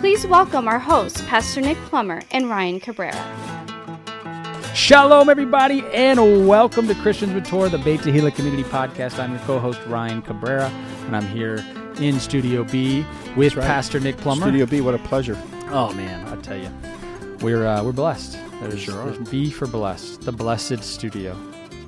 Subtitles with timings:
[0.00, 3.12] Please welcome our hosts, Pastor Nick Plummer and Ryan Cabrera.
[4.74, 9.18] Shalom, everybody, and welcome to Christians with Torah, the Beit Tehillah Community Podcast.
[9.18, 10.68] I'm your co-host Ryan Cabrera,
[11.04, 11.62] and I'm here
[11.98, 13.04] in Studio B
[13.36, 13.66] with right.
[13.66, 14.46] Pastor Nick Plummer.
[14.46, 15.36] Studio B, what a pleasure.
[15.68, 16.70] Oh man, I tell you,
[17.42, 18.38] we're uh, we're blessed.
[18.62, 19.10] There's, Sure are.
[19.10, 21.36] there's B for blessed, the blessed studio.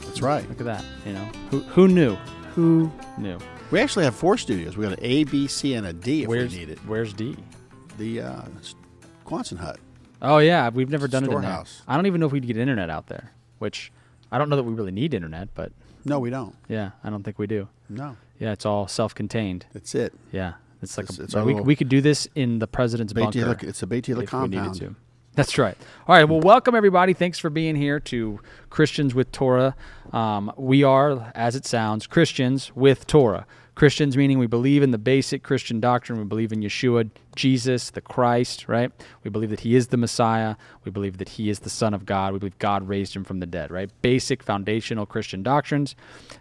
[0.01, 0.47] That's right.
[0.51, 0.85] Look at that.
[1.07, 2.17] You know, who who knew?
[2.57, 3.39] Who knew?
[3.71, 4.77] We actually have four studios.
[4.77, 6.79] We got an A, B, C, and a D if where's we need it.
[6.81, 7.39] Where's D?
[7.99, 8.43] The uh,
[9.27, 9.79] Quonset hut.
[10.21, 11.33] Oh yeah, we've never done it in.
[11.33, 11.83] Storehouse.
[11.87, 13.93] I don't even know if we'd get internet out there, which
[14.31, 15.73] I don't know that we really need internet, but
[16.05, 16.55] No, we don't.
[16.69, 17.69] yeah, I don't think we do.
[17.89, 19.67] No, Yeah, it's all self-contained.
[19.73, 20.15] that's it.
[20.31, 23.25] Yeah, it's like It's- a, it's we, we could do this in the president's Beit
[23.25, 23.57] bunker.
[23.63, 24.97] It's a we compound.
[25.35, 25.77] That's right.
[26.07, 26.25] All right.
[26.29, 27.15] Well, welcome everybody.
[27.15, 29.75] Thanks for being here to Christians with Torah.
[30.13, 33.47] Um, we are, as it sounds, Christians with Torah.
[33.75, 36.19] Christians meaning we believe in the basic Christian doctrine.
[36.19, 38.93] We believe in Yeshua, Jesus, the Christ, right?
[39.25, 40.57] We believe that he is the Messiah.
[40.85, 42.35] We believe that he is the Son of God.
[42.35, 43.91] We believe God raised him from the dead, right?
[44.03, 45.97] Basic foundational Christian doctrines.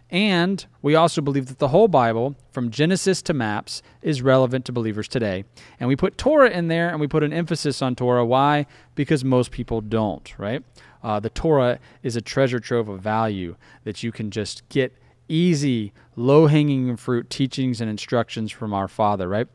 [0.09, 4.73] And we also believe that the whole Bible, from Genesis to maps, is relevant to
[4.73, 5.45] believers today.
[5.79, 8.25] And we put Torah in there and we put an emphasis on Torah.
[8.25, 8.65] Why?
[8.95, 10.63] Because most people don't, right?
[11.01, 14.93] Uh, the Torah is a treasure trove of value that you can just get
[15.31, 19.47] easy, low hanging fruit teachings and instructions from our Father, right?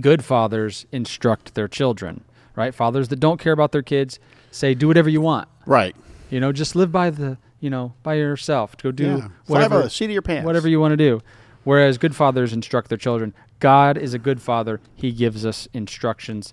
[0.00, 2.24] Good fathers instruct their children,
[2.56, 2.74] right?
[2.74, 4.18] Fathers that don't care about their kids
[4.50, 5.48] say, do whatever you want.
[5.66, 5.94] Right.
[6.30, 8.76] You know, just live by the, you know, by yourself.
[8.78, 9.28] Go do Yeah.
[9.46, 10.46] Whatever, seat of your pants.
[10.46, 11.20] whatever you want to do.
[11.64, 13.34] Whereas good fathers instruct their children.
[13.60, 14.80] God is a good father.
[14.96, 16.52] He gives us instructions,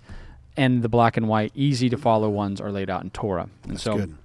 [0.56, 3.48] and the black and white, easy to follow ones are laid out in Torah.
[3.64, 4.16] And That's so, good.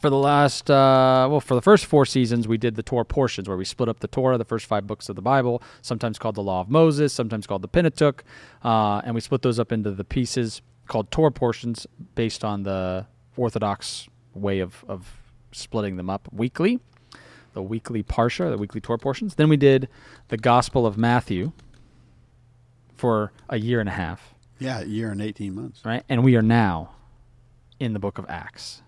[0.00, 3.48] For the last, uh, well, for the first four seasons, we did the Torah portions
[3.48, 6.34] where we split up the Torah, the first five books of the Bible, sometimes called
[6.34, 8.24] the Law of Moses, sometimes called the Pentateuch,
[8.64, 13.06] uh, and we split those up into the pieces called Torah portions based on the
[13.36, 15.16] Orthodox way of, of
[15.52, 16.80] splitting them up weekly,
[17.52, 19.34] the weekly Parsha, the weekly Torah portions.
[19.36, 19.88] Then we did
[20.28, 21.52] the Gospel of Matthew
[22.96, 25.80] for a year and a half, Yeah, a year and 18 months.
[25.84, 26.02] right?
[26.08, 26.90] And we are now
[27.78, 28.82] in the book of Acts.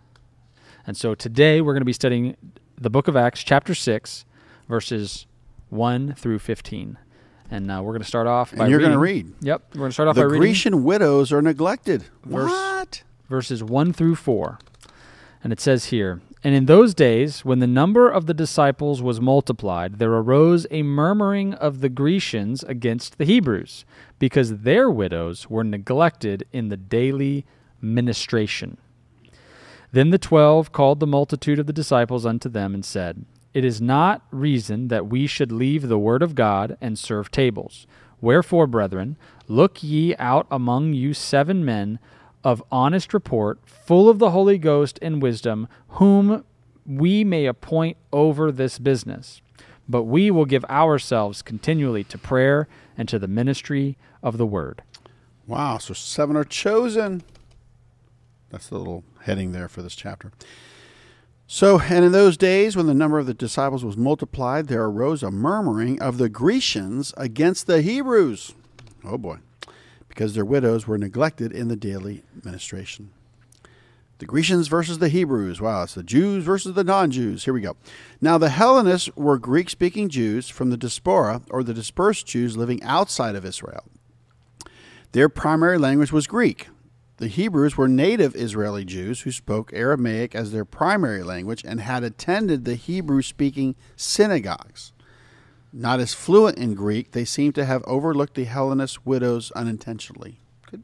[0.87, 2.37] And so today we're going to be studying
[2.79, 4.25] the book of Acts, chapter 6,
[4.69, 5.27] verses
[5.71, 6.99] 1 through 15.
[7.51, 9.33] And uh, we're going to start off by And you're going to read.
[9.41, 12.05] Yep, we're going to start off The by reading The Grecian widows are neglected.
[12.25, 13.03] Verse- what?
[13.29, 14.59] verses 1 through 4.
[15.43, 19.21] And it says here And in those days, when the number of the disciples was
[19.21, 23.85] multiplied, there arose a murmuring of the Grecians against the Hebrews,
[24.19, 27.45] because their widows were neglected in the daily
[27.81, 28.79] ministration.
[29.95, 33.81] Then the twelve called the multitude of the disciples unto them and said, It is
[33.81, 37.87] not reason that we should leave the word of God and serve tables.
[38.21, 39.17] Wherefore, brethren,
[39.47, 42.01] look ye out among you seven men
[42.43, 46.43] of honest report, full of the Holy Ghost and wisdom, whom
[46.85, 49.43] we may appoint over this business.
[49.89, 52.67] But we will give ourselves continually to prayer
[52.99, 54.83] and to the ministry of the word.
[55.47, 55.79] Wow.
[55.79, 57.23] So seven are chosen.
[58.55, 60.31] That's the little heading there for this chapter.
[61.49, 65.25] So, and in those days, when the number of the disciples was multiplied, there arose
[65.25, 68.55] a murmuring of the Grecians against the Hebrews.
[69.03, 69.39] Oh boy.
[70.09, 73.11] Because their widows were neglected in the daily ministration.
[74.19, 75.61] The Grecians versus the Hebrews.
[75.61, 77.47] Wow, it's the Jews versus the non Jews.
[77.47, 77.77] Here we go.
[78.21, 82.81] Now, the Hellenists were Greek speaking Jews from the diaspora, or the dispersed Jews living
[82.85, 83.83] outside of Israel.
[85.11, 86.69] Their primary language was Greek.
[87.19, 92.03] The Hebrews were native Israeli Jews who spoke Aramaic as their primary language and had
[92.03, 94.93] attended the Hebrew speaking synagogues.
[95.73, 100.41] Not as fluent in Greek, they seem to have overlooked the Hellenist widows unintentionally.
[100.71, 100.83] Good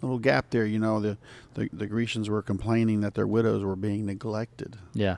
[0.00, 0.64] little gap there.
[0.64, 1.18] You know, the,
[1.54, 4.78] the, the Grecians were complaining that their widows were being neglected.
[4.94, 5.16] Yeah.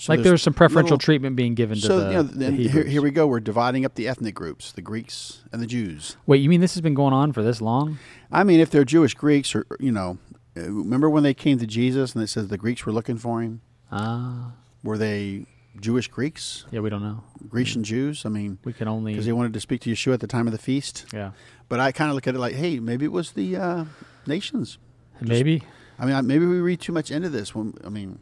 [0.00, 2.50] So like there's some preferential little- treatment being given to So, the, you know, the
[2.52, 3.26] here, here we go.
[3.26, 6.16] We're dividing up the ethnic groups the Greeks and the Jews.
[6.26, 7.98] Wait, you mean this has been going on for this long?
[8.32, 10.16] I mean, if they're Jewish Greeks, or you know,
[10.56, 13.42] uh, remember when they came to Jesus and it says the Greeks were looking for
[13.42, 13.60] him?
[13.92, 14.52] Ah,
[14.82, 15.44] Were they
[15.80, 17.22] Jewish Greeks, yeah, we don't know.
[17.48, 18.24] Grecian Jews?
[18.24, 20.46] I mean, We can only because they wanted to speak to Yeshua at the time
[20.46, 21.04] of the feast.
[21.12, 21.32] yeah,
[21.68, 23.84] But I kind of look at it like, hey, maybe it was the uh,
[24.26, 24.78] nations.
[25.20, 25.62] maybe.
[25.98, 27.54] I mean, maybe we read too much into this.
[27.54, 28.18] When I mean,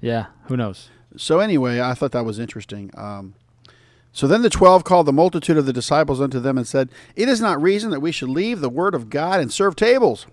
[0.00, 0.90] Yeah, who knows?
[1.16, 2.90] So anyway, I thought that was interesting.
[2.94, 3.34] Um,
[4.12, 7.28] so then the twelve called the multitude of the disciples unto them and said, It
[7.28, 10.26] is not reason that we should leave the word of God and serve tables.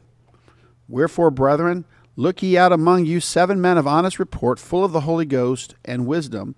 [0.88, 1.86] Wherefore, brethren,
[2.16, 5.76] look ye out among you seven men of honest report, full of the Holy Ghost
[5.84, 6.56] and wisdom,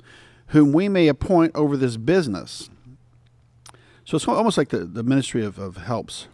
[0.48, 2.70] whom we may appoint over this business.
[4.06, 6.28] So it's almost like the, the ministry of, of helps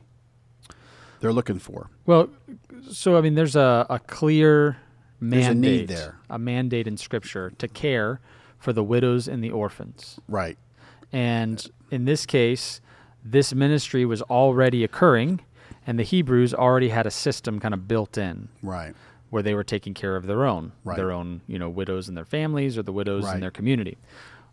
[1.21, 1.89] they're looking for.
[2.05, 2.29] Well,
[2.91, 4.77] so I mean, there's a, a clear
[5.21, 6.17] There's a mandate, need there.
[6.29, 8.19] a mandate in Scripture to care
[8.57, 10.19] for the widows and the orphans.
[10.27, 10.57] Right.
[11.11, 12.81] And in this case,
[13.23, 15.41] this ministry was already occurring,
[15.85, 18.95] and the Hebrews already had a system kind of built in Right.
[19.29, 20.97] where they were taking care of their own, Right.
[20.97, 23.35] their own, you know, widows and their families or the widows Right.
[23.35, 23.97] in their community.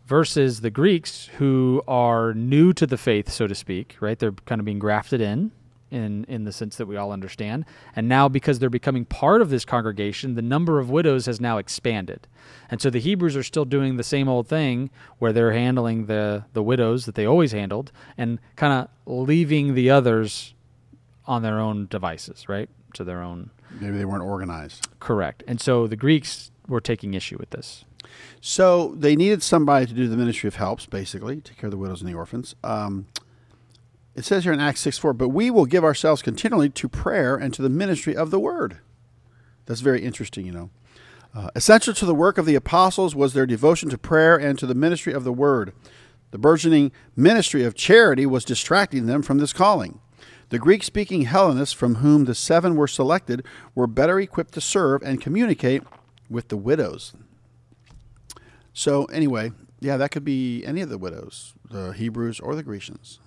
[0.05, 4.17] Versus the Greeks who are new to the faith, so to speak, right?
[4.17, 5.51] They're kind of being grafted in,
[5.91, 7.65] in in the sense that we all understand.
[7.95, 11.57] And now because they're becoming part of this congregation, the number of widows has now
[11.57, 12.27] expanded.
[12.69, 16.45] And so the Hebrews are still doing the same old thing where they're handling the
[16.53, 20.53] the widows that they always handled and kind of leaving the others
[21.25, 22.69] on their own devices, right?
[22.93, 24.87] To their own Maybe they weren't organized.
[24.99, 25.43] Correct.
[25.47, 27.85] And so the Greeks were taking issue with this.
[28.41, 31.77] So they needed somebody to do the ministry of helps, basically, take care of the
[31.77, 32.55] widows and the orphans.
[32.63, 33.07] Um,
[34.19, 37.37] it says here in Acts 6 4, but we will give ourselves continually to prayer
[37.37, 38.79] and to the ministry of the word.
[39.65, 40.69] That's very interesting, you know.
[41.33, 44.65] Uh, essential to the work of the apostles was their devotion to prayer and to
[44.65, 45.71] the ministry of the word.
[46.31, 50.01] The burgeoning ministry of charity was distracting them from this calling.
[50.49, 55.01] The Greek speaking Hellenists, from whom the seven were selected, were better equipped to serve
[55.01, 55.83] and communicate
[56.29, 57.13] with the widows.
[58.73, 63.21] So anyway, yeah, that could be any of the widows, the Hebrews or the Grecians.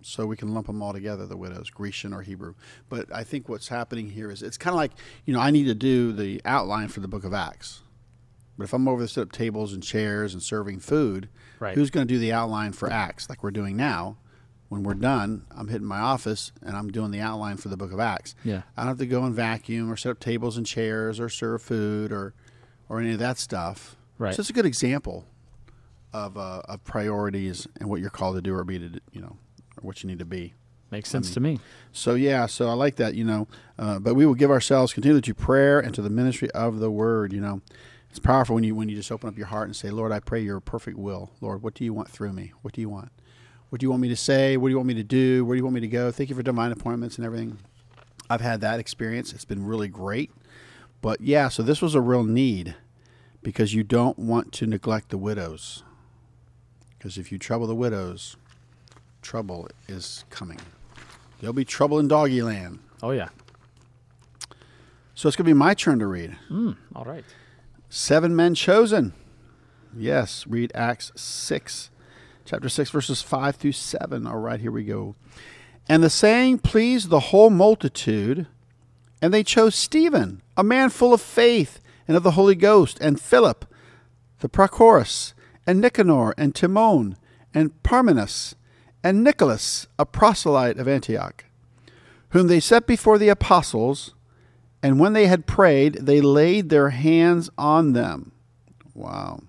[0.00, 2.54] So we can lump them all together, the widows, Grecian or Hebrew.
[2.88, 4.92] But I think what's happening here is it's kind of like,
[5.24, 7.82] you know, I need to do the outline for the book of Acts.
[8.56, 11.28] But if I'm over to set up tables and chairs and serving food,
[11.60, 11.74] Right.
[11.74, 14.18] who's going to do the outline for Acts like we're doing now?
[14.68, 17.90] When we're done, I'm hitting my office and I'm doing the outline for the book
[17.90, 18.34] of Acts.
[18.44, 18.62] Yeah.
[18.76, 21.62] I don't have to go and vacuum or set up tables and chairs or serve
[21.62, 22.34] food or,
[22.88, 23.96] or any of that stuff.
[24.18, 24.34] Right.
[24.34, 25.24] So it's a good example
[26.12, 29.38] of, uh, of priorities and what you're called to do or be to, you know,
[29.78, 30.54] or what you need to be.
[30.90, 31.58] Makes sense to me.
[31.92, 33.46] So yeah, so I like that, you know.
[33.78, 36.90] Uh, but we will give ourselves continually to prayer and to the ministry of the
[36.90, 37.32] word.
[37.32, 37.60] You know,
[38.08, 40.20] it's powerful when you when you just open up your heart and say, Lord, I
[40.20, 41.30] pray your perfect will.
[41.42, 42.52] Lord, what do you want through me?
[42.62, 43.10] What do you want?
[43.68, 44.56] What do you want me to say?
[44.56, 45.44] What do you want me to do?
[45.44, 46.10] Where do you want me to go?
[46.10, 47.58] Thank you for divine appointments and everything.
[48.30, 49.34] I've had that experience.
[49.34, 50.30] It's been really great.
[51.02, 52.76] But yeah, so this was a real need
[53.42, 55.82] because you don't want to neglect the widows.
[56.96, 58.36] Because if you trouble the widows,
[59.22, 60.58] trouble is coming.
[61.40, 62.80] There'll be trouble in doggy land.
[63.02, 63.28] Oh yeah.
[65.14, 66.36] So it's going to be my turn to read.
[66.48, 67.24] Mm, all right.
[67.88, 69.14] Seven men chosen.
[69.96, 71.90] Yes, read Acts 6,
[72.44, 74.26] chapter 6, verses 5 through 7.
[74.26, 75.16] All right, here we go.
[75.88, 78.46] And the saying pleased the whole multitude,
[79.20, 83.20] and they chose Stephen, a man full of faith and of the Holy Ghost, and
[83.20, 83.64] Philip,
[84.40, 85.32] the Prochorus,
[85.66, 87.16] and Nicanor, and Timon,
[87.52, 88.54] and Parmenas,
[89.02, 91.44] and Nicholas, a proselyte of Antioch,
[92.30, 94.14] whom they set before the apostles.
[94.82, 98.32] And when they had prayed, they laid their hands on them.
[98.94, 99.40] Wow.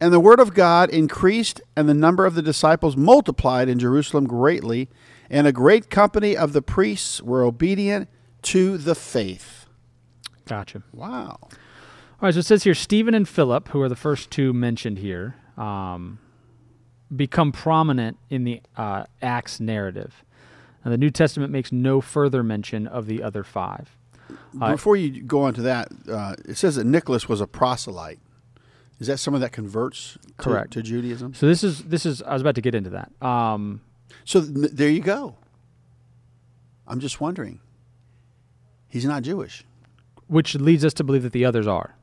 [0.00, 4.26] And the word of God increased, and the number of the disciples multiplied in Jerusalem
[4.26, 4.88] greatly,
[5.30, 8.08] and a great company of the priests were obedient
[8.42, 9.66] to the faith.
[10.44, 10.82] Gotcha.
[10.92, 11.38] Wow.
[11.40, 11.48] All
[12.20, 12.34] right.
[12.34, 16.18] So it says here, Stephen and Philip, who are the first two mentioned here, um,
[17.14, 20.24] become prominent in the uh, Acts narrative.
[20.84, 23.96] And the New Testament makes no further mention of the other five.
[24.60, 28.18] Uh, Before you go on to that, uh, it says that Nicholas was a proselyte.
[28.98, 30.72] Is that someone that converts to, Correct.
[30.74, 31.34] to Judaism?
[31.34, 33.10] So this is this is I was about to get into that.
[33.26, 33.80] Um,
[34.24, 35.36] So th- there you go.
[36.86, 37.60] I'm just wondering.
[38.88, 39.64] He's not Jewish.
[40.28, 41.94] which leads us to believe that the others are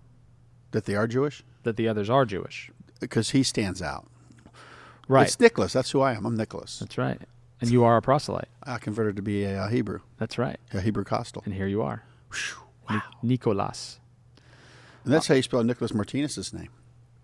[0.72, 1.44] That they are Jewish?
[1.63, 2.70] that the others are Jewish.
[3.00, 4.08] Because he stands out.
[5.10, 5.28] Right.
[5.28, 5.74] It's Nicholas.
[5.74, 6.25] That's who I am.
[6.25, 6.80] I'm Nicholas.
[6.80, 7.20] That's right.
[7.60, 8.48] And you are a proselyte.
[8.63, 10.58] I converted to be a, uh Hebrew, That's right.
[10.74, 11.42] a Hebrew Costal.
[11.46, 12.04] And here you are.
[12.89, 13.01] Wow.
[13.22, 14.00] Ni- Nicolas.
[15.04, 16.70] And that's how you spell Nicholas Martinez's name.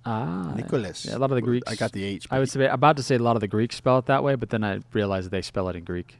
[0.06, 0.54] Ah.
[0.56, 1.06] Nicholas.
[1.06, 1.72] Yeah, a lot of the Greeks.
[1.72, 2.28] I got the H.
[2.32, 4.50] I was about to say a lot of the Greeks spell it that way, but
[4.50, 6.18] then I realized they spell it in Greek.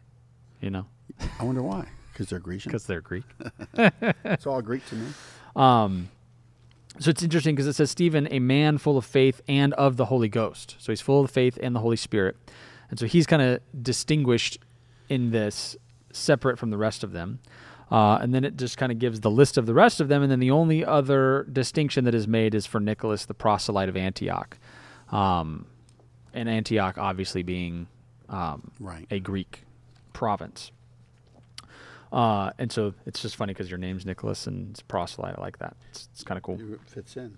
[0.62, 0.86] You know,
[1.40, 1.88] I wonder why.
[2.12, 2.70] Because they're Grecian.
[2.72, 3.26] because they're Greek.
[4.24, 5.08] It's all Greek to me.
[5.56, 6.10] Um,
[7.00, 10.06] so it's interesting because it says Stephen, a man full of faith and of the
[10.06, 10.76] Holy Ghost.
[10.80, 12.38] So he's full of faith and the Holy Spirit,
[12.90, 14.60] and so he's kind of distinguished
[15.10, 15.76] in this,
[16.12, 17.40] separate from the rest of them.
[17.92, 20.24] Uh, and then it just kind of gives the list of the rest of them.
[20.24, 23.96] And then the only other distinction that is made is for Nicholas, the proselyte of
[23.96, 24.58] Antioch.
[25.12, 25.68] Um,
[26.34, 27.88] and Antioch obviously being
[28.28, 29.06] um, Right.
[29.12, 29.66] a Greek
[30.14, 30.72] province.
[32.12, 35.36] Uh, and so it's just funny because your name's Nicholas and it's proselyte.
[35.38, 35.76] I like that.
[35.92, 36.60] It's, it's kind of cool.
[36.60, 37.38] It fits in.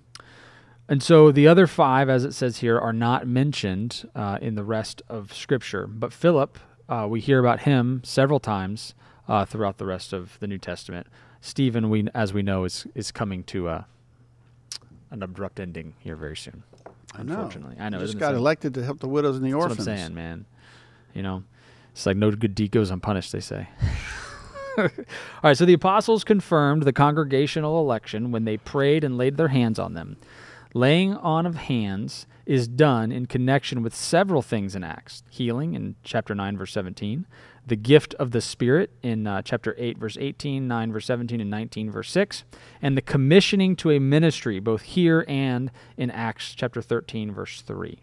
[0.89, 4.63] And so the other five, as it says here, are not mentioned uh, in the
[4.63, 5.85] rest of Scripture.
[5.85, 6.57] But Philip,
[6.87, 8.93] uh, we hear about him several times
[9.27, 11.07] uh, throughout the rest of the New Testament.
[11.41, 13.85] Stephen, we, as we know, is is coming to a,
[15.11, 16.63] an abrupt ending here very soon.
[17.13, 17.33] I know.
[17.33, 17.99] Unfortunately, I know.
[17.99, 19.87] He just got elected to help the widows and the That's orphans.
[19.87, 20.45] what I'm saying, man.
[21.13, 21.43] You know,
[21.91, 23.67] it's like no good deed goes unpunished, they say.
[24.77, 24.89] All
[25.43, 29.79] right, so the apostles confirmed the congregational election when they prayed and laid their hands
[29.79, 30.17] on them.
[30.73, 35.95] Laying on of hands is done in connection with several things in Acts healing in
[36.03, 37.25] chapter 9, verse 17,
[37.65, 41.49] the gift of the Spirit in uh, chapter 8, verse 18, 9, verse 17, and
[41.49, 42.43] 19, verse 6,
[42.81, 47.99] and the commissioning to a ministry, both here and in Acts chapter 13, verse 3.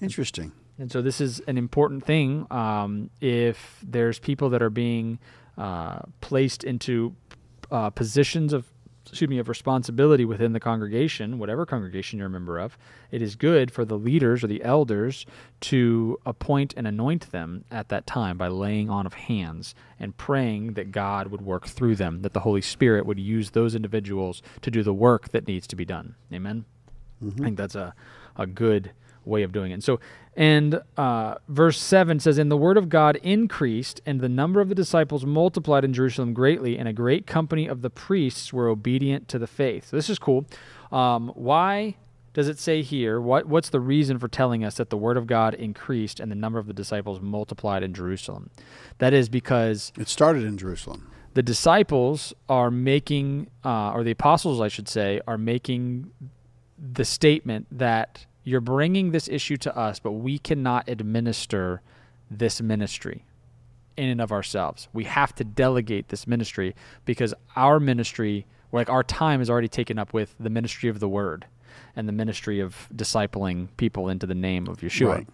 [0.00, 0.52] Interesting.
[0.78, 2.46] And so this is an important thing.
[2.50, 5.18] Um, if there's people that are being
[5.58, 7.14] uh, placed into
[7.70, 8.64] uh, positions of
[9.08, 12.76] excuse me of responsibility within the congregation, whatever congregation you're a member of,
[13.10, 15.24] it is good for the leaders or the elders
[15.60, 20.74] to appoint and anoint them at that time by laying on of hands and praying
[20.74, 24.70] that God would work through them, that the Holy Spirit would use those individuals to
[24.70, 26.16] do the work that needs to be done.
[26.32, 26.64] Amen.
[27.24, 27.94] I think that's a,
[28.36, 28.90] a good
[29.26, 29.74] way of doing it.
[29.74, 30.00] And so,
[30.36, 34.68] and uh, verse 7 says, And the word of God increased, and the number of
[34.68, 39.28] the disciples multiplied in Jerusalem greatly, and a great company of the priests were obedient
[39.28, 39.88] to the faith.
[39.88, 40.46] So this is cool.
[40.92, 41.96] Um, why
[42.34, 43.18] does it say here?
[43.20, 46.36] What, what's the reason for telling us that the word of God increased and the
[46.36, 48.50] number of the disciples multiplied in Jerusalem?
[48.98, 51.10] That is because It started in Jerusalem.
[51.32, 56.10] the disciples are making, uh, or the apostles, I should say, are making
[56.78, 61.82] the statement that you're bringing this issue to us, but we cannot administer
[62.30, 63.24] this ministry
[63.96, 64.86] in and of ourselves.
[64.92, 69.98] We have to delegate this ministry because our ministry, like our time, is already taken
[69.98, 71.46] up with the ministry of the word
[71.96, 75.08] and the ministry of discipling people into the name of Yeshua.
[75.08, 75.28] Right.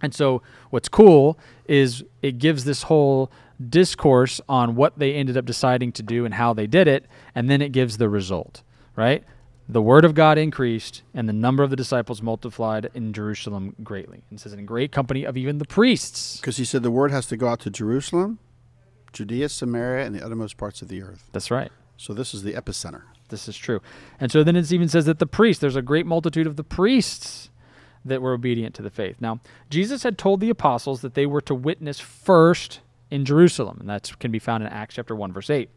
[0.00, 0.40] And so
[0.70, 3.30] what's cool is it gives this whole
[3.68, 7.50] discourse on what they ended up deciding to do and how they did it, and
[7.50, 8.62] then it gives the result,
[8.96, 9.22] right?
[9.70, 14.24] The word of God increased, and the number of the disciples multiplied in Jerusalem greatly.
[14.30, 16.38] And says, in great company of even the priests.
[16.40, 18.38] Because he said the word has to go out to Jerusalem,
[19.12, 21.28] Judea, Samaria, and the uttermost parts of the earth.
[21.32, 21.70] That's right.
[21.98, 23.02] So this is the epicenter.
[23.28, 23.82] This is true.
[24.18, 26.64] And so then it even says that the priests, there's a great multitude of the
[26.64, 27.50] priests
[28.04, 29.16] that were obedient to the faith.
[29.20, 33.88] Now, Jesus had told the apostles that they were to witness first in Jerusalem, and
[33.88, 35.68] that can be found in Acts chapter 1 verse 8.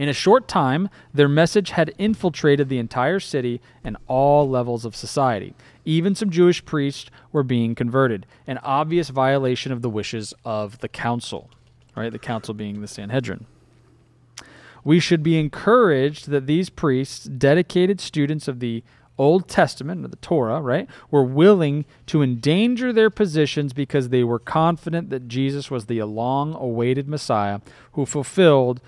[0.00, 4.96] In a short time, their message had infiltrated the entire city and all levels of
[4.96, 5.54] society.
[5.84, 10.88] Even some Jewish priests were being converted, an obvious violation of the wishes of the
[10.88, 11.50] council,
[11.94, 12.10] right?
[12.10, 13.44] The council being the Sanhedrin.
[14.84, 18.82] We should be encouraged that these priests, dedicated students of the
[19.18, 24.38] Old Testament, or the Torah, right, were willing to endanger their positions because they were
[24.38, 27.60] confident that Jesus was the long awaited Messiah
[27.92, 28.80] who fulfilled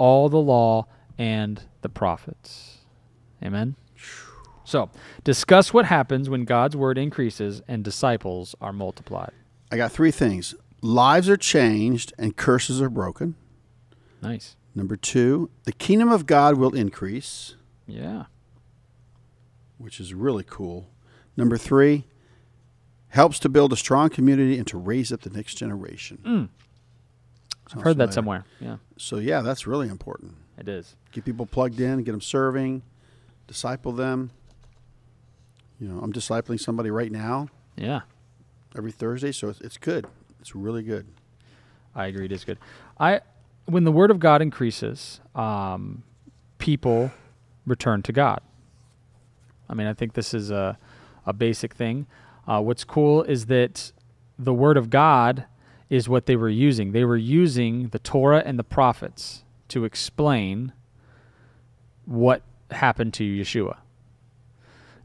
[0.00, 0.86] all the law
[1.18, 2.78] and the prophets.
[3.44, 3.76] Amen.
[4.64, 4.88] So,
[5.24, 9.32] discuss what happens when God's word increases and disciples are multiplied.
[9.70, 10.54] I got three things.
[10.80, 13.34] Lives are changed and curses are broken.
[14.22, 14.56] Nice.
[14.74, 18.24] Number two, the kingdom of God will increase, Yeah.
[19.78, 20.88] which is really cool.
[21.36, 22.06] Number three,
[23.08, 26.18] helps to build a strong community and to raise up the next generation.
[26.24, 26.48] Mm.
[27.74, 28.44] I've heard that somewhere.
[28.60, 30.34] Yeah, So yeah, that's really important.
[30.58, 30.96] it is.
[31.12, 32.82] Get people plugged in, get them serving,
[33.46, 34.30] disciple them.
[35.78, 38.00] You know, I'm discipling somebody right now Yeah.
[38.76, 40.06] every Thursday, so it's, it's good.
[40.40, 41.06] It's really good.
[41.94, 42.26] I agree.
[42.26, 42.58] It is good.
[42.98, 43.20] I
[43.66, 46.02] when the word of God increases, um,
[46.58, 47.10] people
[47.66, 48.40] return to God.
[49.68, 50.78] I mean, I think this is a
[51.26, 52.06] a basic thing.
[52.46, 53.92] Uh, what's cool is that
[54.38, 55.44] the word of God
[55.90, 56.92] is what they were using.
[56.92, 60.72] They were using the Torah and the prophets to explain
[62.06, 63.78] what happened to Yeshua.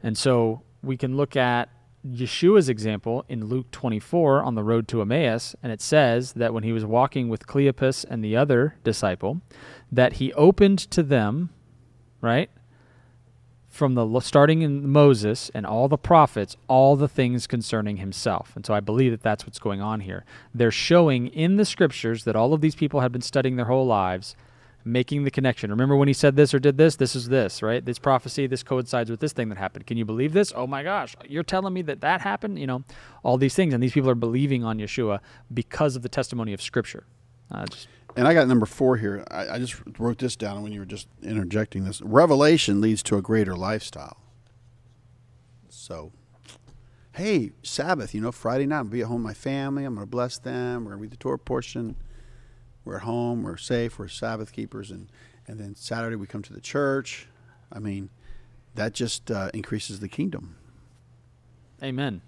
[0.02, 1.68] And so we can look at
[2.06, 6.62] Yeshua's example in Luke 24 on the road to Emmaus, and it says that when
[6.62, 9.40] he was walking with Cleopas and the other disciple,
[9.90, 11.50] that he opened to them,
[12.20, 12.48] right,
[13.76, 18.52] from the starting in Moses and all the prophets, all the things concerning himself.
[18.56, 20.24] And so I believe that that's what's going on here.
[20.54, 23.86] They're showing in the scriptures that all of these people had been studying their whole
[23.86, 24.34] lives
[24.86, 25.68] making the connection.
[25.70, 26.94] Remember when he said this or did this?
[26.96, 27.84] This is this, right?
[27.84, 29.86] This prophecy, this coincides with this thing that happened.
[29.86, 30.52] Can you believe this?
[30.54, 32.58] Oh my gosh, you're telling me that that happened?
[32.58, 32.84] You know,
[33.24, 33.74] all these things.
[33.74, 35.18] And these people are believing on Yeshua
[35.52, 37.04] because of the testimony of Scripture.
[37.50, 39.24] Uh, just, And I got number four here.
[39.30, 42.00] I, I just wrote this down when you were just interjecting this.
[42.02, 44.16] Revelation leads to a greater lifestyle.
[45.68, 46.12] So,
[47.12, 49.84] hey, Sabbath, you know, Friday night, I'll be at home with my family.
[49.84, 50.84] I'm going to bless them.
[50.84, 51.96] We're going to read the Torah portion.
[52.84, 53.42] We're at home.
[53.42, 53.98] We're safe.
[53.98, 54.90] We're Sabbath keepers.
[54.90, 55.08] And,
[55.46, 57.28] and then Saturday, we come to the church.
[57.72, 58.10] I mean,
[58.74, 60.56] that just uh, increases the kingdom.
[61.82, 62.22] amen.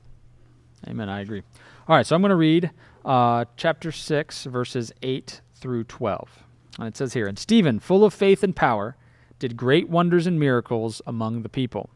[0.87, 1.09] Amen.
[1.09, 1.43] I agree.
[1.89, 2.71] All right, so I'm going to read
[3.05, 6.45] uh, chapter 6, verses 8 through 12.
[6.79, 8.97] And it says here And Stephen, full of faith and power,
[9.39, 11.91] did great wonders and miracles among the people.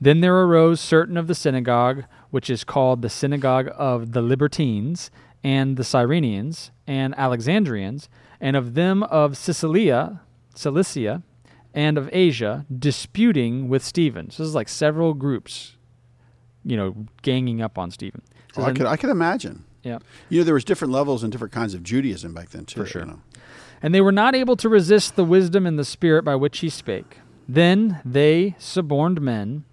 [0.00, 5.10] Then there arose certain of the synagogue, which is called the synagogue of the Libertines,
[5.44, 8.08] and the Cyrenians, and Alexandrians,
[8.40, 10.20] and of them of Sicilia,
[10.54, 11.22] Cilicia,
[11.74, 14.30] and of Asia, disputing with Stephen.
[14.30, 15.75] So this is like several groups,
[16.66, 18.20] you know, ganging up on Stephen.
[18.56, 19.64] Oh, I, could, I could imagine.
[19.82, 19.98] yeah.
[20.28, 22.80] You know, there was different levels and different kinds of Judaism back then, too.
[22.80, 23.02] For sure.
[23.02, 23.20] You know.
[23.82, 26.68] And they were not able to resist the wisdom and the spirit by which he
[26.68, 27.18] spake.
[27.48, 29.64] Then they suborned men,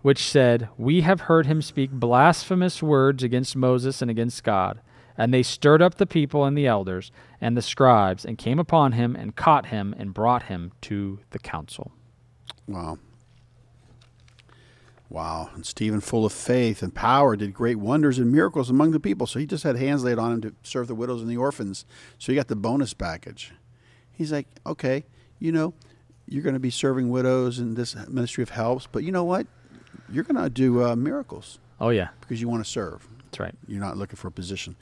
[0.00, 4.80] which said, We have heard him speak blasphemous words against Moses and against God.
[5.16, 8.92] And they stirred up the people and the elders and the scribes, and came upon
[8.92, 11.92] him, and caught him, and brought him to the council.
[12.66, 12.98] Wow.
[15.12, 15.50] Wow.
[15.54, 19.26] And Stephen, full of faith and power, did great wonders and miracles among the people.
[19.26, 21.84] So he just had hands laid on him to serve the widows and the orphans.
[22.18, 23.52] So he got the bonus package.
[24.10, 25.04] He's like, okay,
[25.38, 25.74] you know,
[26.26, 29.46] you're going to be serving widows in this ministry of helps, but you know what?
[30.10, 33.06] You're going to do uh, miracles Oh, yeah, because you want to serve.
[33.24, 33.54] that's right.
[33.66, 34.76] You're not looking for a position.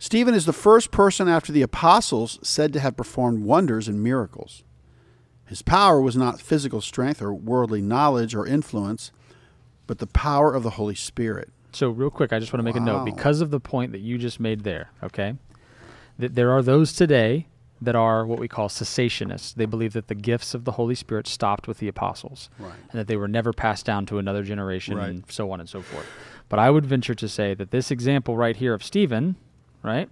[0.00, 4.64] Stephen is the first person after the apostles said to have performed wonders and miracles.
[5.44, 9.12] His power was not physical strength or worldly knowledge or influence,
[9.86, 11.50] but the power of the Holy Spirit.
[11.72, 13.98] So, real quick, I just want to make a note because of the point that
[14.00, 15.34] you just made there, okay?
[16.18, 17.46] That there are those today
[17.82, 19.54] that are what we call cessationists.
[19.54, 22.72] They believe that the gifts of the Holy Spirit stopped with the apostles Right.
[22.90, 25.10] and that they were never passed down to another generation Right.
[25.10, 26.06] and so on and so forth.
[26.48, 29.36] But I would venture to say that this example right here of Stephen,
[29.82, 30.08] right,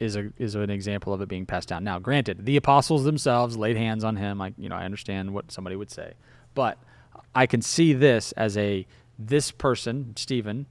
[0.00, 1.84] is a is an example of it being passed down.
[1.84, 4.40] Now, granted, the apostles themselves laid hands on him.
[4.40, 6.14] I you know I understand what somebody would say,
[6.54, 6.76] but
[7.34, 8.86] I can see this as a
[9.18, 10.66] this person Stephen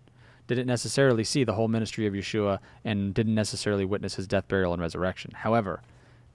[0.48, 4.74] didn't necessarily see the whole ministry of Yeshua and didn't necessarily witness his death, burial,
[4.74, 5.32] and resurrection.
[5.36, 5.82] However,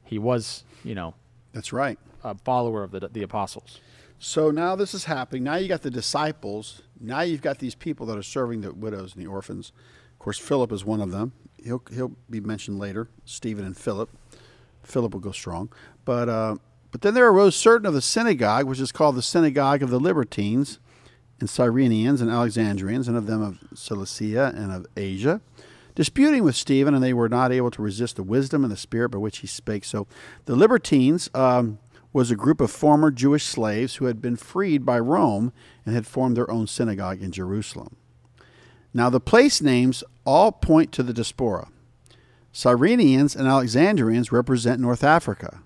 [0.04, 1.14] he was you know
[1.52, 1.98] That's right.
[2.22, 3.80] a follower of the the apostles.
[4.18, 5.44] So now this is happening.
[5.44, 6.82] Now you got the disciples.
[7.00, 9.72] Now you've got these people that are serving the widows and the orphans.
[10.12, 11.32] Of course, Philip is one of them.
[11.62, 13.08] He'll he'll be mentioned later.
[13.24, 14.08] Stephen and Philip.
[14.82, 15.70] Philip will go strong.
[16.04, 16.56] But uh,
[16.94, 19.98] but then there arose certain of the synagogue, which is called the synagogue of the
[19.98, 20.78] Libertines,
[21.40, 25.40] and Cyrenians and Alexandrians, and of them of Cilicia and of Asia,
[25.96, 29.08] disputing with Stephen, and they were not able to resist the wisdom and the spirit
[29.08, 29.84] by which he spake.
[29.84, 30.06] So
[30.44, 31.80] the Libertines um,
[32.12, 35.52] was a group of former Jewish slaves who had been freed by Rome
[35.84, 37.96] and had formed their own synagogue in Jerusalem.
[38.94, 41.66] Now, the place names all point to the diaspora.
[42.52, 45.63] Cyrenians and Alexandrians represent North Africa,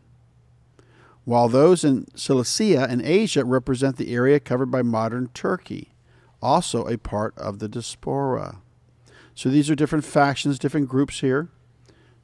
[1.28, 5.92] while those in Cilicia and Asia represent the area covered by modern Turkey,
[6.40, 8.62] also a part of the diaspora.
[9.34, 11.50] So these are different factions, different groups here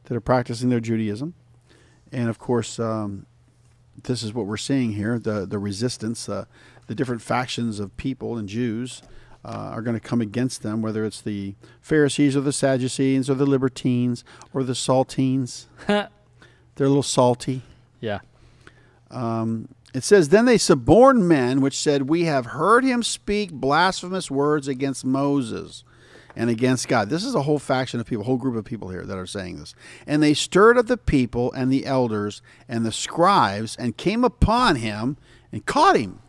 [0.04, 1.34] that are practicing their Judaism.
[2.12, 3.26] And of course, um,
[4.04, 6.46] this is what we're seeing here the, the resistance, uh,
[6.86, 9.02] the different factions of people and Jews.
[9.46, 13.34] Uh, are going to come against them, whether it's the Pharisees or the Sadducees or
[13.34, 15.66] the Libertines or the Saltines.
[15.86, 16.08] They're
[16.78, 17.60] a little salty.
[18.00, 18.20] yeah.
[19.10, 24.66] It says, Then they suborned men, which said, We have heard him speak blasphemous words
[24.66, 25.84] against Moses
[26.36, 27.10] and against God.
[27.10, 29.26] This is a whole faction of people, a whole group of people here that are
[29.26, 29.74] saying this.
[30.06, 34.76] And they stirred up the people and the elders and the scribes and came upon
[34.76, 35.16] him
[35.52, 36.20] and caught him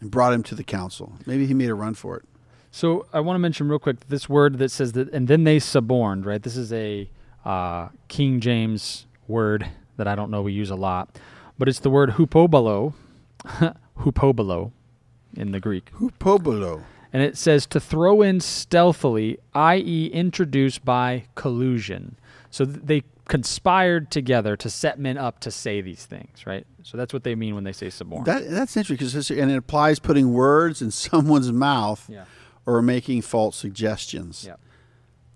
[0.00, 1.14] and brought him to the council.
[1.24, 2.24] Maybe he made a run for it.
[2.70, 5.58] So I want to mention real quick this word that says that, and then they
[5.58, 6.42] suborned, right?
[6.42, 7.08] This is a
[7.44, 11.18] uh, King James word that I don't know we use a lot,
[11.58, 12.94] but it's the word hupobolo,
[13.98, 14.72] hupobolo
[15.36, 15.92] in the Greek.
[15.92, 16.82] Hupobolo.
[17.12, 22.16] And it says to throw in stealthily, i.e., introduce by collusion.
[22.50, 26.66] So th- they conspired together to set men up to say these things, right?
[26.82, 28.24] So that's what they mean when they say suborn.
[28.24, 32.24] That, that's interesting because and it applies putting words in someone's mouth yeah.
[32.66, 34.44] or making false suggestions.
[34.46, 34.56] Yeah.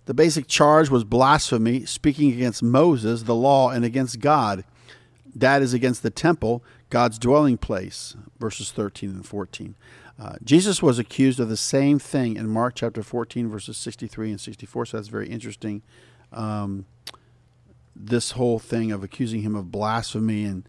[0.07, 4.65] The basic charge was blasphemy, speaking against Moses, the law, and against God.
[5.37, 9.77] That is against the temple, God's dwelling place, verses 13 and 14.
[10.19, 14.41] Uh, Jesus was accused of the same thing in Mark chapter 14, verses 63 and
[14.41, 14.87] 64.
[14.87, 15.83] So that's very interesting.
[16.33, 16.87] Um,
[17.95, 20.67] this whole thing of accusing him of blasphemy and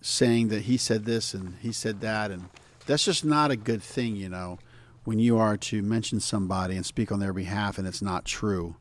[0.00, 2.30] saying that he said this and he said that.
[2.30, 2.48] And
[2.86, 4.58] that's just not a good thing, you know,
[5.04, 8.76] when you are to mention somebody and speak on their behalf and it's not true.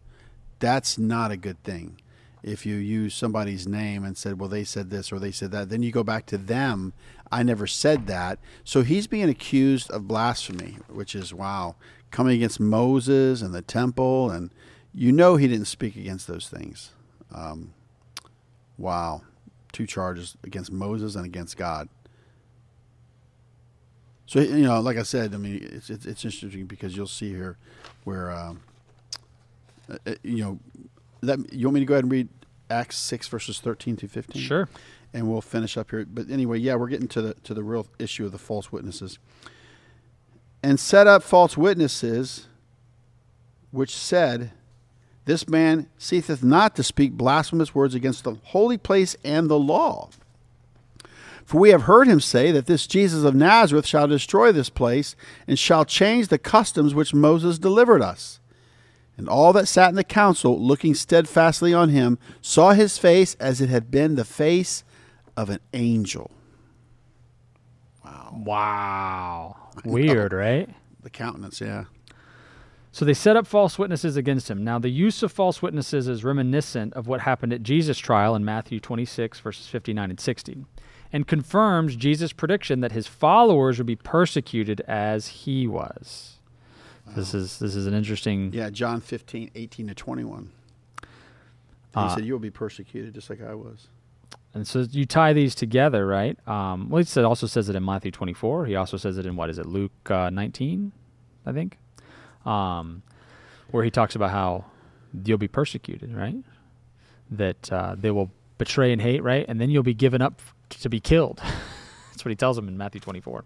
[0.59, 1.97] That's not a good thing
[2.43, 5.69] if you use somebody's name and said, well, they said this or they said that,
[5.69, 6.93] then you go back to them.
[7.31, 8.37] I never said that.
[8.65, 11.75] So he's being accused of blasphemy, which is, wow,
[12.11, 14.29] coming against Moses and the temple.
[14.29, 14.51] And
[14.93, 16.91] you know he didn't speak against those things.
[17.33, 17.73] Um,
[18.77, 19.21] wow.
[19.71, 21.87] Two charges against Moses and against God.
[24.25, 27.57] So, you know, like I said, I mean, it's, it's, interesting because you'll see here
[28.03, 28.53] where, uh,
[29.89, 30.59] uh you know,
[31.23, 32.29] that you want me to go ahead and read
[32.69, 34.41] Acts six verses thirteen through fifteen?
[34.41, 34.69] Sure.
[35.13, 36.05] And we'll finish up here.
[36.05, 39.19] But anyway, yeah, we're getting to the to the real issue of the false witnesses.
[40.63, 42.47] And set up false witnesses,
[43.71, 44.51] which said,
[45.25, 50.09] This man ceaseth not to speak blasphemous words against the holy place and the law.
[51.45, 55.15] For we have heard him say that this Jesus of Nazareth shall destroy this place
[55.45, 58.39] and shall change the customs which Moses delivered us.
[59.17, 63.61] And all that sat in the council, looking steadfastly on him, saw his face as
[63.61, 64.83] it had been the face
[65.37, 66.31] of an angel.
[68.03, 68.41] Wow.
[68.43, 69.55] Wow.
[69.85, 70.69] Weird, right?
[71.01, 71.85] The countenance, yeah.
[72.91, 74.63] So they set up false witnesses against him.
[74.63, 78.45] Now, the use of false witnesses is reminiscent of what happened at Jesus' trial in
[78.45, 80.65] Matthew 26, verses 59 and 60,
[81.11, 86.39] and confirms Jesus' prediction that his followers would be persecuted as he was.
[87.07, 88.51] This is this is an interesting.
[88.53, 90.49] Yeah, John 15, 18 to 21.
[91.01, 91.07] he
[91.95, 93.87] uh, said, You will be persecuted just like I was.
[94.53, 96.37] And so you tie these together, right?
[96.47, 98.67] Um, well, it also says it in Matthew 24.
[98.67, 100.91] He also says it in, what is it, Luke uh, 19,
[101.45, 101.79] I think,
[102.45, 103.01] um,
[103.71, 104.65] where he talks about how
[105.25, 106.35] you'll be persecuted, right?
[107.31, 109.43] That uh, they will betray and hate, right?
[109.47, 110.39] And then you'll be given up
[110.69, 111.41] to be killed.
[112.11, 113.43] That's what he tells them in Matthew 24.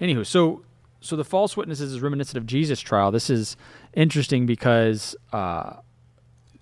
[0.00, 0.62] Anywho, so
[1.02, 3.10] so the false witnesses is reminiscent of Jesus' trial.
[3.10, 3.56] This is
[3.92, 5.74] interesting because uh,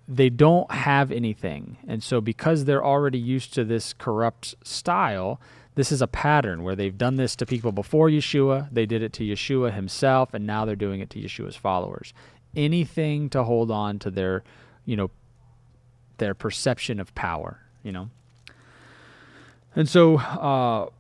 [0.09, 5.41] they don't have anything, and so because they're already used to this corrupt style,
[5.75, 8.69] this is a pattern where they've done this to people before Yeshua.
[8.73, 12.13] They did it to Yeshua himself, and now they're doing it to Yeshua's followers.
[12.57, 14.43] Anything to hold on to their,
[14.85, 15.11] you know,
[16.19, 17.61] their perception of power.
[17.83, 18.11] You know.
[19.77, 20.91] And so, uh,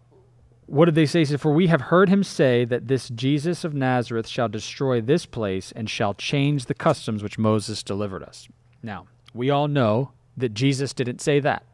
[0.70, 1.20] what did they say?
[1.20, 5.00] He said, For we have heard him say that this Jesus of Nazareth shall destroy
[5.00, 8.48] this place and shall change the customs which Moses delivered us.
[8.80, 11.64] Now, we all know that Jesus didn't say that.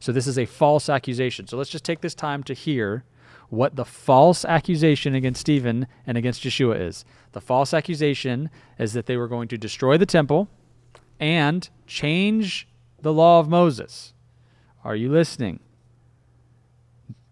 [0.00, 1.46] So this is a false accusation.
[1.46, 3.04] So let's just take this time to hear
[3.48, 7.04] what the false accusation against Stephen and against Yeshua is.
[7.30, 10.48] The false accusation is that they were going to destroy the temple
[11.20, 12.66] and change
[13.00, 14.14] the law of Moses.
[14.82, 15.60] Are you listening?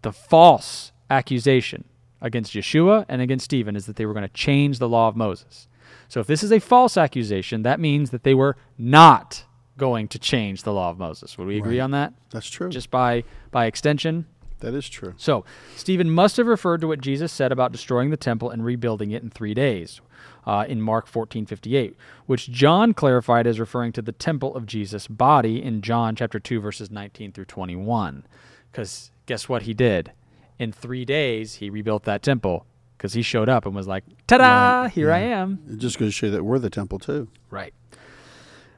[0.01, 1.85] The false accusation
[2.21, 5.15] against Yeshua and against Stephen is that they were going to change the law of
[5.15, 5.67] Moses.
[6.07, 9.45] So if this is a false accusation, that means that they were not
[9.77, 11.37] going to change the law of Moses.
[11.37, 11.85] Would we agree right.
[11.85, 12.13] on that?
[12.31, 12.69] That's true.
[12.69, 14.25] Just by by extension.
[14.59, 15.13] That is true.
[15.15, 15.45] So
[15.77, 19.23] Stephen must have referred to what Jesus said about destroying the temple and rebuilding it
[19.23, 20.01] in three days.
[20.45, 25.61] Uh, in Mark 14:58, which John clarified as referring to the temple of Jesus' body
[25.61, 28.25] in John chapter 2 verses 19 through 21.
[28.71, 30.11] Because guess what he did?
[30.57, 32.65] In three days, he rebuilt that temple
[32.97, 34.91] because he showed up and was like, ta da, right.
[34.91, 35.15] here yeah.
[35.15, 35.59] I am.
[35.69, 37.29] It just goes to show that we're the temple too.
[37.49, 37.73] Right.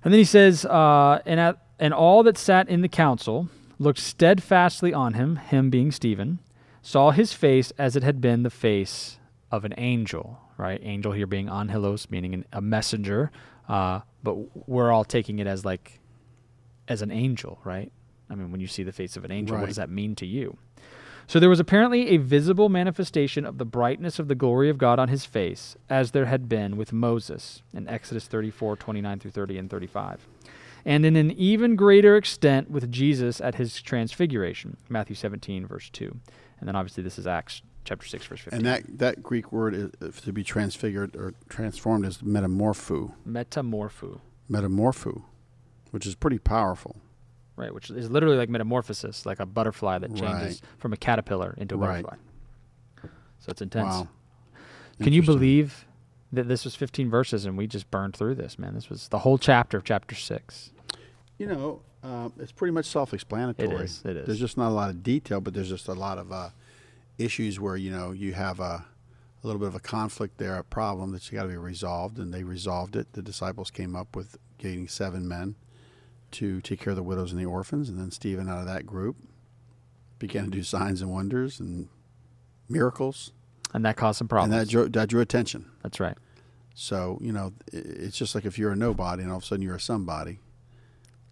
[0.04, 3.50] And then he says, uh, and, at, and all that sat in the council
[3.80, 6.40] looked steadfastly on him, him being Stephen,
[6.84, 9.18] saw his face as it had been the face
[9.52, 10.80] of an angel, right?
[10.84, 13.32] Angel here being angelos, meaning an, a messenger,
[13.68, 14.36] uh, but
[14.68, 16.00] we're all taking it as like,
[16.88, 17.92] as an angel, right?
[18.32, 19.62] I mean, when you see the face of an angel, right.
[19.62, 20.58] what does that mean to you?
[21.28, 25.00] So there was apparently a visible manifestation of the brightness of the glory of God
[25.00, 29.58] on his face, as there had been with Moses in Exodus 34, 29 through 30
[29.58, 30.28] and 35.
[30.84, 36.17] And in an even greater extent with Jesus at his transfiguration, Matthew 17, verse 2.
[36.60, 38.58] And then obviously this is Acts chapter 6, verse 15.
[38.58, 43.13] And that, that Greek word is, uh, to be transfigured or transformed is metamorpho.
[43.28, 44.22] Metamorpho.
[44.50, 45.24] Metamorpho,
[45.91, 46.98] which is pretty powerful
[47.62, 47.74] right?
[47.74, 50.62] Which is literally like metamorphosis, like a butterfly that changes right.
[50.80, 52.04] from a caterpillar into a right.
[52.04, 52.17] butterfly.
[53.39, 53.88] So it's intense.
[53.88, 54.08] Wow.
[55.02, 55.86] Can you believe
[56.32, 58.76] that this was 15 verses and we just burned through this, man?
[58.76, 60.71] This was the whole chapter of chapter 6.
[61.38, 63.76] You know, Um, it's pretty much self-explanatory.
[63.76, 64.26] It is, it is.
[64.26, 66.50] There's just not a lot of detail, but there's just a lot of uh,
[67.19, 68.86] issues where you know you have a,
[69.43, 72.34] a little bit of a conflict there, a problem that's got to be resolved, and
[72.34, 73.13] they resolved it.
[73.13, 75.56] The disciples came up with getting seven men
[76.34, 78.86] to take care of the widows and the orphans, and then Stephen out of that
[78.86, 79.15] group
[80.20, 81.88] began to do signs and wonders and
[82.70, 83.32] miracles,
[83.74, 84.54] And that caused some problems.
[84.54, 85.65] and that drew, that drew attention.
[85.84, 86.17] That's right.
[86.74, 89.62] So, you know, it's just like if you're a nobody and all of a sudden
[89.63, 90.39] you're a somebody,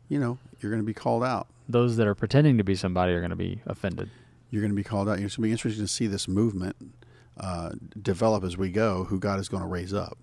[0.10, 1.48] you know, you're going to be called out.
[1.68, 4.10] Those that are pretending to be somebody are going to be offended.
[4.50, 5.20] You're going to be called out.
[5.20, 6.76] It's going to be interesting to see this movement
[7.40, 10.18] uh, develop as we go, who God is going to raise up.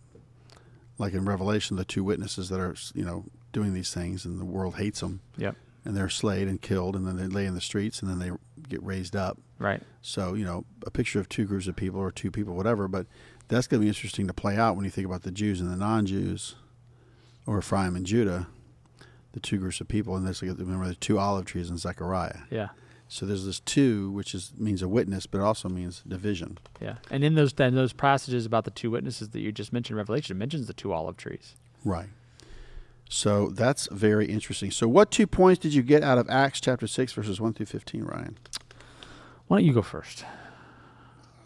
[0.99, 3.25] Like in Revelation, the two witnesses that are, you know,
[3.57, 5.57] doing these things and the world hates them Yep.
[5.87, 8.31] and they're slayed and killed and then they lay in the streets and then they
[8.69, 9.39] get raised up.
[9.59, 9.83] Right.
[10.03, 13.07] So, you know, a picture of two groups of people or two people, whatever, but
[13.49, 15.71] that's going to be interesting to play out when you think about the Jews and
[15.71, 16.55] the non Jews,
[17.47, 18.49] or Ephraim and Judah,
[19.33, 20.17] the two groups of people.
[20.17, 22.41] And there's like, remember the two olive trees in Zechariah.
[22.51, 22.69] Yeah.
[23.09, 26.59] So there's this two, which is means a witness, but it also means division.
[26.81, 26.97] Yeah.
[27.11, 30.37] And in those then those passages about the two witnesses that you just mentioned, Revelation,
[30.37, 31.55] it mentions the two olive trees.
[31.85, 32.09] Right.
[33.09, 34.71] So that's very interesting.
[34.71, 37.67] So, what two points did you get out of Acts chapter 6, verses 1 through
[37.67, 38.39] 15, Ryan?
[39.47, 40.25] Why don't you go first?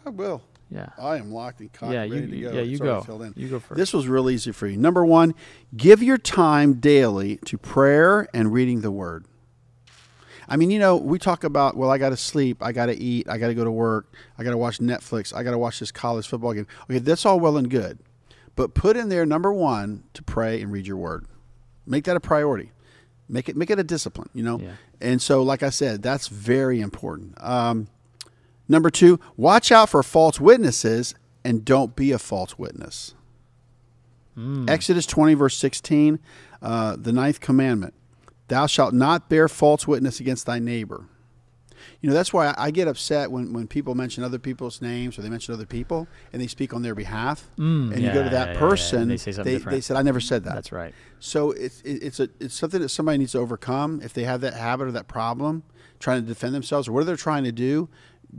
[0.05, 0.41] I will.
[0.71, 0.87] Yeah.
[0.97, 2.51] I am locked and cocked, yeah, ready you, to go.
[2.53, 3.01] yeah, you It's go.
[3.01, 3.33] filled in.
[3.35, 3.77] You go first.
[3.77, 4.77] This was real easy for you.
[4.77, 5.35] Number one,
[5.75, 9.25] give your time daily to prayer and reading the Word.
[10.47, 12.95] I mean, you know, we talk about, well, I got to sleep, I got to
[12.97, 15.57] eat, I got to go to work, I got to watch Netflix, I got to
[15.57, 16.67] watch this college football game.
[16.89, 17.99] Okay, that's all well and good.
[18.55, 21.25] But put in there, number one, to pray and read your Word.
[21.85, 22.71] Make that a priority.
[23.27, 24.59] Make it make it a discipline, you know.
[24.59, 24.71] Yeah.
[24.99, 27.41] And so, like I said, that's very important.
[27.41, 27.87] Um,
[28.67, 33.15] number two, watch out for false witnesses and don't be a false witness.
[34.67, 36.19] Exodus 20, verse 16,
[36.61, 37.93] uh, the ninth commandment
[38.47, 41.05] Thou shalt not bear false witness against thy neighbor.
[42.01, 45.21] You know, that's why I get upset when, when people mention other people's names or
[45.21, 47.47] they mention other people and they speak on their behalf.
[47.57, 48.59] Mm, and you go to that yeah, yeah, yeah.
[48.59, 49.75] person, They say something they, different.
[49.77, 50.55] they said, I never said that.
[50.55, 50.93] That's right.
[51.19, 54.41] So it's it- it's a it's something that somebody needs to overcome if they have
[54.41, 55.63] that habit or that problem,
[55.99, 57.89] trying to defend themselves or whatever they're trying to do.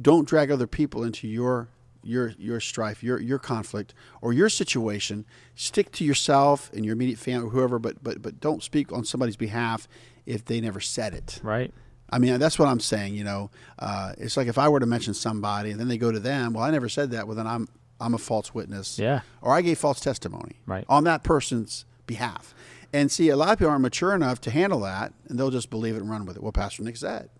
[0.01, 1.69] Don't drag other people into your
[2.03, 5.25] your your strife, your your conflict, or your situation.
[5.55, 9.05] Stick to yourself and your immediate family, or whoever, but but but don't speak on
[9.05, 9.87] somebody's behalf
[10.27, 11.39] if they never said it.
[11.43, 11.73] Right.
[12.13, 13.15] I mean, that's what I'm saying.
[13.15, 16.13] You know, uh, it's like if I were to mention somebody and then they go
[16.13, 17.27] to them, well, I never said that.
[17.27, 17.69] Well, then I'm
[18.01, 18.99] I'm a false witness.
[18.99, 19.21] Yeah.
[19.41, 20.57] Or I gave false testimony.
[20.67, 20.85] Right.
[20.89, 22.55] On that person's behalf.
[22.93, 25.71] And see, a lot of people aren't mature enough to handle that, and they'll just
[25.71, 26.43] believe it and run with it.
[26.43, 27.31] Well, Pastor Nick said.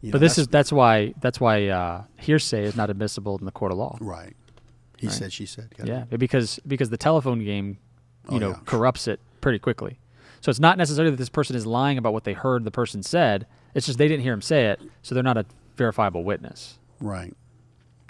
[0.00, 3.36] You But know, this that's- is that's why that's why uh, hearsay is not admissible
[3.38, 3.98] in the court of law.
[4.00, 4.34] right.
[4.98, 5.70] He said, she said.
[5.76, 6.06] Got it.
[6.10, 7.78] Yeah, because because the telephone game,
[8.30, 8.58] you Oh, know, yeah.
[8.64, 9.98] corrupts it pretty quickly.
[10.40, 13.02] So it's not necessarily that this person is lying about what they heard the person
[13.04, 13.46] said.
[13.74, 16.78] It's just they didn't hear him say it, so they're not a verifiable witness.
[17.00, 17.34] Right.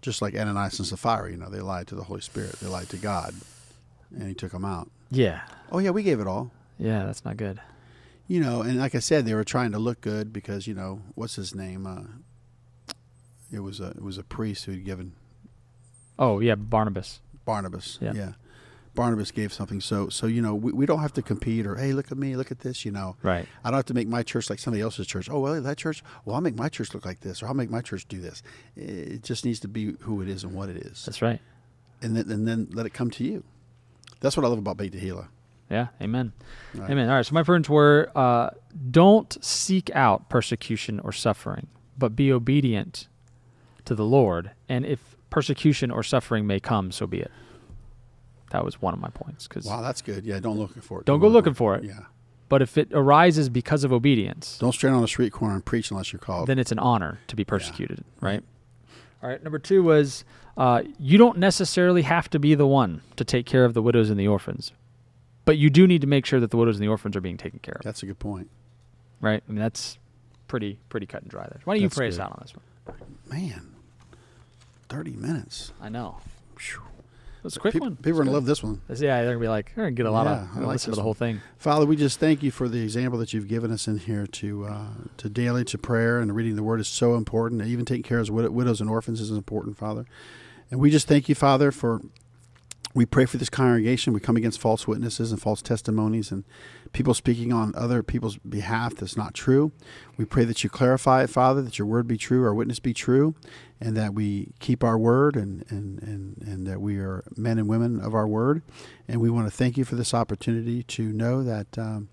[0.00, 2.52] Just like Ananias and Sapphira, you know, they lied to the Holy Spirit.
[2.60, 3.34] They lied to God,
[4.14, 4.90] and he took them out.
[5.10, 5.40] Yeah,
[5.72, 6.50] Oh, yeah, we gave it all.
[6.78, 7.60] yeah, that's not good.
[8.28, 11.00] You know, and like I said, they were trying to look good because you know
[11.14, 11.86] what's his name?
[11.86, 12.92] Uh,
[13.50, 15.12] it was a it was a priest who had given
[16.18, 17.20] Oh yeah, Barnabas.
[17.46, 17.98] Barnabas.
[18.02, 18.32] Yeah.
[18.98, 19.80] Barnabas gave something.
[19.80, 22.34] So so you know we, we don't have to compete or hey look at me
[22.34, 23.14] look at this you know.
[23.22, 23.46] Right.
[23.62, 25.30] I don't have to make my church like somebody else's church.
[25.30, 27.70] Oh well that church well I'll make my church look like this or I'll make
[27.70, 28.42] my church do this.
[28.76, 31.40] It just needs to be who it is and what it is, That's right.
[32.02, 33.44] and then and then let it come to you.
[34.20, 35.28] That's what I love about Beit Tehillah.
[35.70, 35.88] Yeah.
[36.02, 36.32] Amen.
[36.74, 36.90] Right.
[36.90, 37.08] Amen.
[37.08, 37.24] All right.
[37.26, 38.50] So my friends were: uh,
[38.90, 43.06] don't seek out persecution or suffering, but be obedient
[43.84, 44.50] to the Lord.
[44.68, 47.30] And if persecution or suffering may come, so be it.
[48.50, 49.46] That was one of my points.
[49.46, 50.24] Because, Wow, that's good.
[50.24, 51.06] Yeah, don't look for it.
[51.06, 51.84] Don't go looking for it.
[51.84, 52.00] Yeah,
[52.48, 55.90] but if it arises because of obedience, don't stand on a street corner and preach
[55.90, 56.46] unless you're called.
[56.46, 58.42] then it's an honor to be persecuted, right?
[59.22, 59.42] All right.
[59.42, 60.24] Number two was
[60.56, 64.10] uh, you don't necessarily have to be the one to take care of the widows
[64.10, 64.72] and the orphans,
[65.44, 67.36] but you do need to make sure that the widows and the orphans are being
[67.36, 68.48] taken care of, that's a good point.
[69.20, 69.42] right?
[69.46, 69.98] I mean, that's
[70.46, 71.60] pretty pretty cut and dry there.
[71.64, 72.96] Why don't you That's pray us out on this one?
[73.28, 73.74] Man,
[74.88, 75.72] thirty minutes.
[75.80, 76.18] I know.
[76.56, 76.80] Phew.
[77.48, 77.96] It's a quick Peop- one.
[77.96, 78.80] People are gonna love this one.
[78.88, 80.92] Yeah, they're gonna be like, they're gonna get a lot Yeah, of I like listen
[80.92, 81.40] to the whole thing.
[81.58, 84.64] Father, we just thank you for the example that you've given us in here to
[84.66, 87.62] uh, to daily to prayer and reading the Word is so important.
[87.62, 90.04] Even taking care of widows and orphans is important, Father.
[90.70, 92.00] And we just thank you, Father, for
[92.94, 94.12] we pray for this congregation.
[94.12, 96.44] We come against false witnesses and false testimonies and
[96.92, 99.72] people speaking on other people's behalf that's not true.
[100.16, 102.94] We pray that you clarify it, Father, that your word be true, our witness be
[102.94, 103.34] true,
[103.80, 107.68] and that we keep our word and, and, and, and that we are men and
[107.68, 108.62] women of our word.
[109.06, 112.08] And we want to thank you for this opportunity to know that um,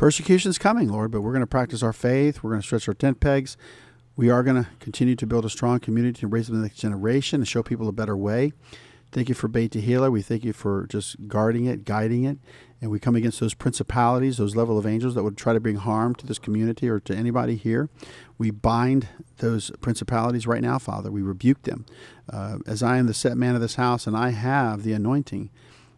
[0.00, 2.42] is coming, Lord, but we're going to practice our faith.
[2.42, 3.56] We're going to stretch our tent pegs.
[4.14, 7.40] We are going to continue to build a strong community and raise the next generation
[7.40, 8.52] and show people a better way.
[9.12, 10.10] Thank you for Beit Tehillah.
[10.10, 12.38] We thank you for just guarding it, guiding it.
[12.80, 15.76] And we come against those principalities, those level of angels that would try to bring
[15.76, 17.90] harm to this community or to anybody here.
[18.38, 21.10] We bind those principalities right now, Father.
[21.10, 21.84] We rebuke them.
[22.32, 25.50] Uh, as I am the set man of this house and I have the anointing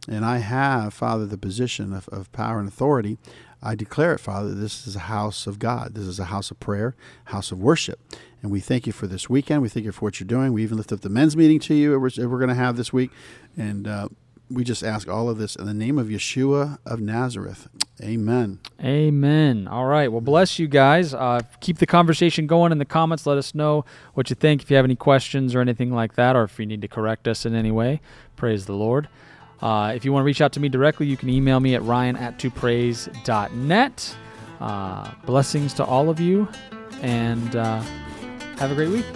[0.09, 3.17] and I have, Father, the position of, of power and authority,
[3.65, 5.95] I declare it, Father, this is a house of God.
[5.95, 7.99] This is a house of prayer, house of worship.
[8.43, 9.63] And we thank you for this weekend.
[9.63, 10.53] We thank you for what you're doing.
[10.53, 12.93] We even lift up the men's meeting to you we're, we're going to have this
[12.93, 13.11] week.
[13.57, 14.09] And uh,
[14.51, 17.69] we just ask all of this in the name of Yeshua of Nazareth.
[18.03, 18.59] Amen.
[18.83, 19.67] Amen.
[19.67, 20.13] All right.
[20.13, 21.15] Well, bless you guys.
[21.15, 23.25] Uh, keep the conversation going in the comments.
[23.25, 24.63] Let us know what you think.
[24.63, 27.27] If you have any questions or anything like that, or if you need to correct
[27.27, 28.03] us in any way,
[28.37, 29.09] praise the Lord.
[29.61, 31.83] Uh, if you want to reach out to me directly, you can email me at
[31.83, 32.39] ryan at.
[34.61, 36.49] Uh, blessings to all of you,
[37.01, 37.81] and uh,
[38.59, 39.07] have a great week.